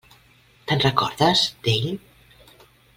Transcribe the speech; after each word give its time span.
Te'n 0.71 0.81
recordes, 0.85 1.45
d'ell? 1.69 1.95